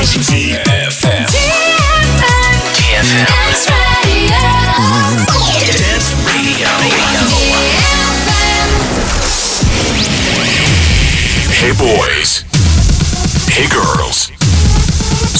21. 0.00 0.77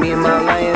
Me 0.00 0.12
and 0.12 0.22
my 0.22 0.40
lion 0.42 0.75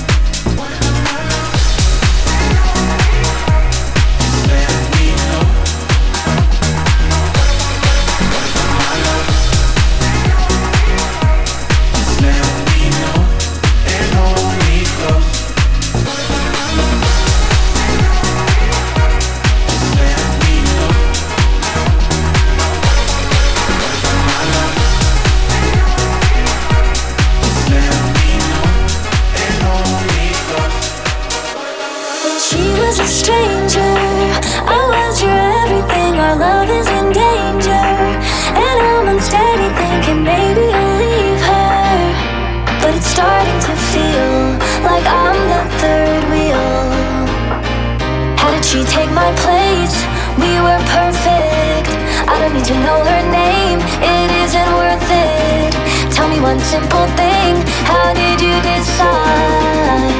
my 49.21 49.31
place. 49.45 49.95
We 50.41 50.51
were 50.65 50.81
perfect. 50.97 51.89
I 52.31 52.33
don't 52.39 52.53
need 52.57 52.67
to 52.73 52.77
know 52.85 52.99
her 53.11 53.23
name, 53.43 53.79
it 54.15 54.29
isn't 54.43 54.71
worth 54.81 55.09
it. 55.29 55.71
Tell 56.15 56.27
me 56.33 56.39
one 56.39 56.59
simple 56.73 57.07
thing 57.19 57.51
how 57.91 58.07
did 58.21 58.37
you 58.47 58.55
decide? 58.71 60.11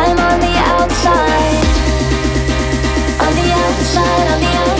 I'm 0.00 0.18
on 0.30 0.38
the 0.46 0.56
outside. 0.74 1.66
On 3.24 3.32
the 3.40 3.48
outside, 3.62 4.26
on 4.32 4.40
the 4.44 4.52
outside. 4.56 4.75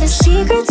the 0.00 0.08
secrets 0.08 0.69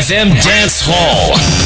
DFM 0.00 0.30
Dance 0.42 0.86
Hall. 0.86 1.59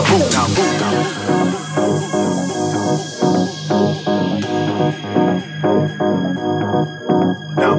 Now 0.00 0.16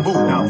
now. 0.06 0.48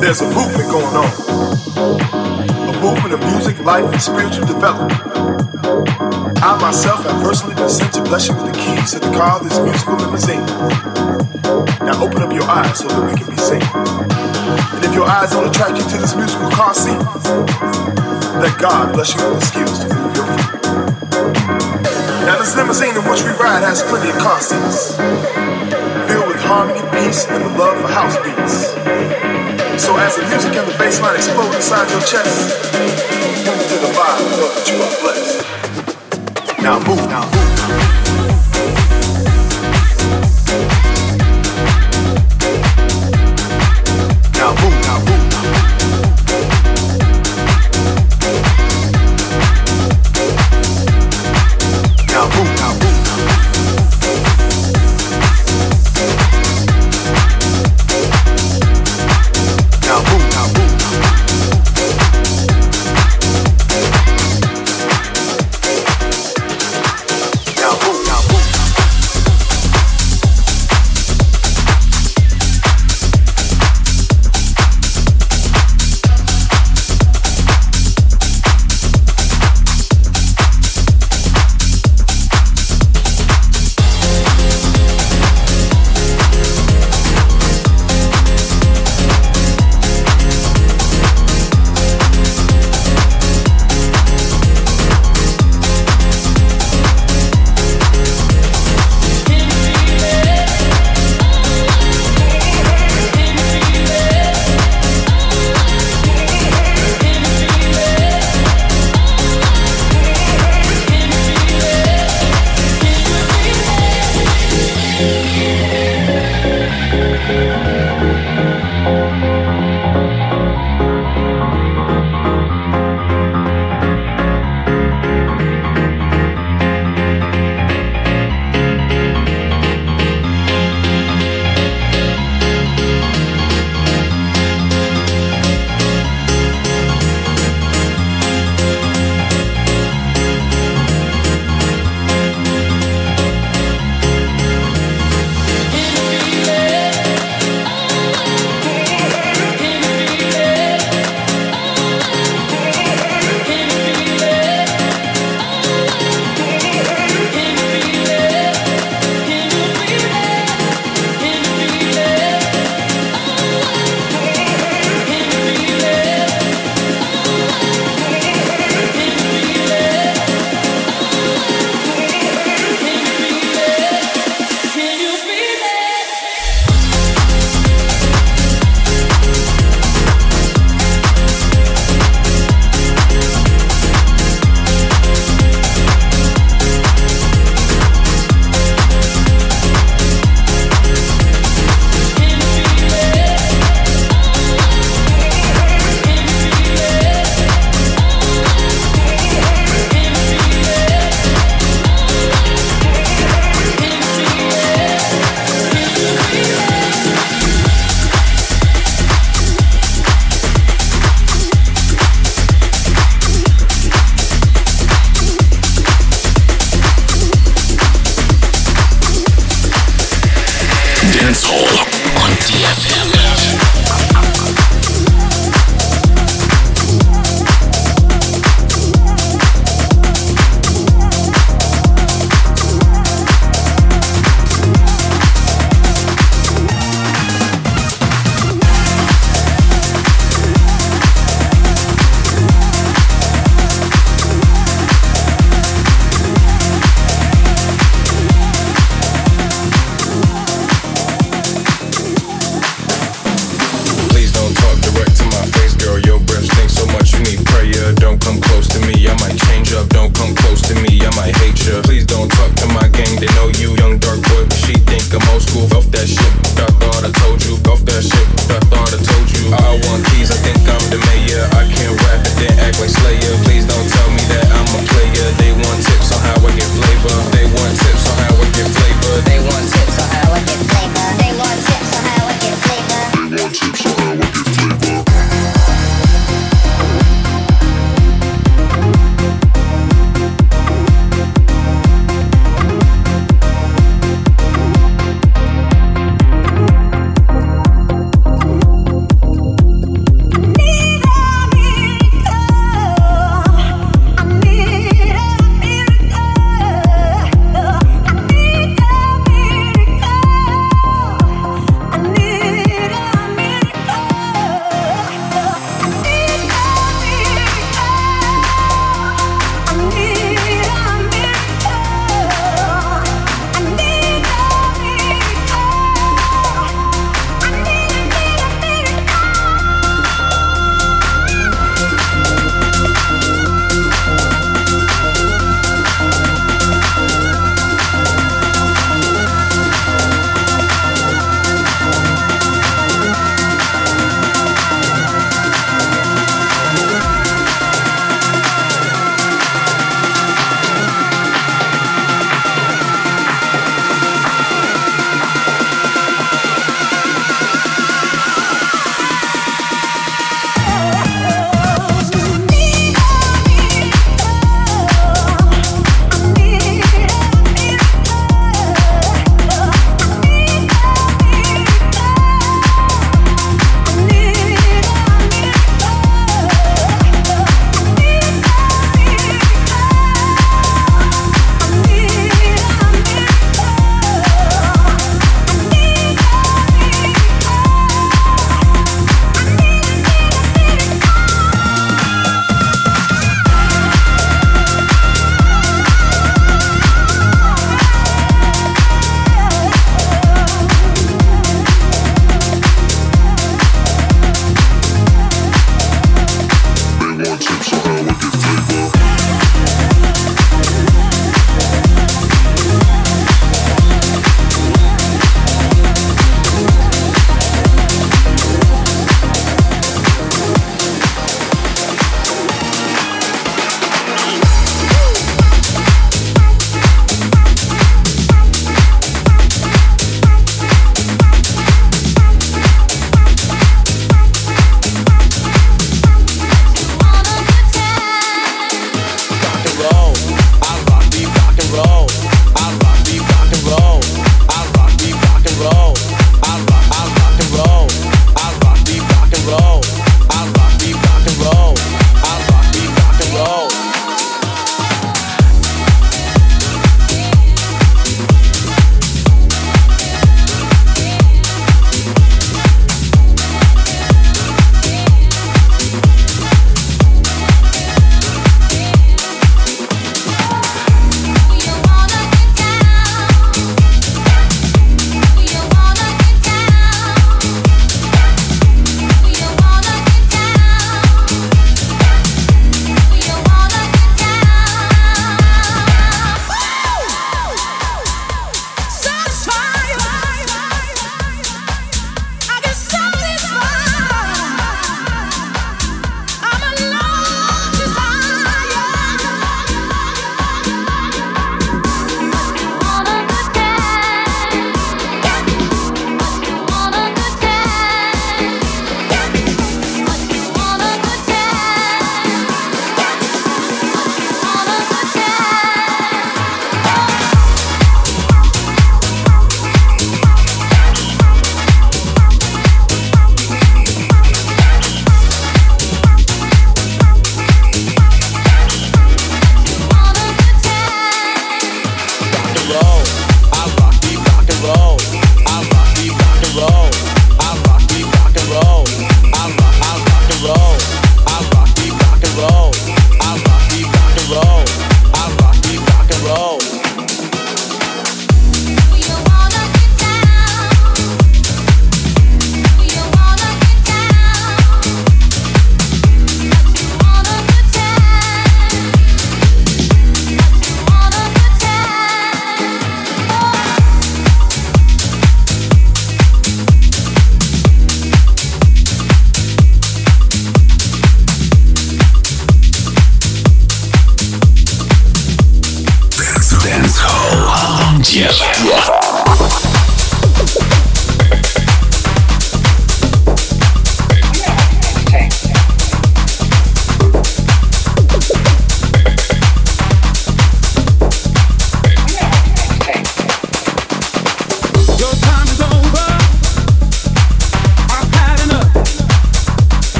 There's 0.00 0.20
a 0.20 0.26
movement 0.26 0.68
going 0.68 0.96
on. 0.96 1.06
A 2.68 2.80
movement 2.80 3.14
of 3.14 3.20
music, 3.20 3.58
life, 3.60 3.84
and 3.84 4.02
spiritual 4.02 4.46
development. 4.46 5.00
I 6.42 6.58
myself 6.60 7.04
have 7.04 7.22
personally 7.22 7.54
been 7.54 7.70
sent 7.70 7.94
to 7.94 8.02
bless 8.02 8.26
you 8.26 8.34
with 8.34 8.46
the 8.46 8.58
keys 8.58 8.90
to 8.92 8.98
the 8.98 9.12
car 9.12 9.38
of 9.38 9.44
this 9.44 9.60
musical 9.60 9.94
limousine. 9.94 10.97
Now 11.88 12.04
open 12.04 12.20
up 12.20 12.28
your 12.36 12.44
eyes 12.44 12.84
so 12.84 12.84
that 12.84 13.00
we 13.00 13.16
can 13.16 13.24
be 13.32 13.40
seen. 13.40 13.64
And 13.64 14.84
if 14.84 14.92
your 14.92 15.08
eyes 15.08 15.32
don't 15.32 15.48
attract 15.48 15.80
you 15.80 15.88
to 15.88 15.96
this 15.96 16.12
musical 16.12 16.52
seat, 16.76 17.00
let 18.44 18.52
God 18.60 18.92
bless 18.92 19.16
you 19.16 19.24
with 19.24 19.40
the 19.40 19.46
skills 19.48 19.80
to 19.80 19.88
move 19.96 20.12
your 20.12 20.28
feet. 20.36 20.68
Now 22.28 22.36
this 22.36 22.52
limousine 22.52 22.92
in 22.92 23.00
which 23.08 23.24
we 23.24 23.32
ride 23.40 23.64
has 23.64 23.80
plenty 23.88 24.12
of 24.12 24.20
car 24.20 24.36
seats, 24.36 25.00
filled 26.12 26.28
with 26.28 26.36
harmony, 26.44 26.84
peace, 26.92 27.24
and 27.24 27.40
the 27.40 27.56
love 27.56 27.80
for 27.80 27.88
house 27.88 28.20
beats. 28.20 28.68
So 29.80 29.96
as 29.96 30.20
the 30.20 30.28
music 30.28 30.60
and 30.60 30.68
the 30.68 30.76
bass 30.76 31.00
line 31.00 31.16
explode 31.16 31.56
inside 31.56 31.88
your 31.88 32.04
chest, 32.04 32.52
move 33.48 33.64
to 33.64 33.76
the 33.80 33.90
vibe 33.96 34.28
know 34.36 34.44
that 34.44 34.68
you 34.68 34.76
are 34.84 34.92
blessed. 35.00 35.40
Now 36.60 36.84
move, 36.84 37.00
now 37.08 37.24
move. 37.32 38.27